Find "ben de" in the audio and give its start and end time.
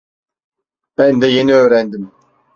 0.97-1.27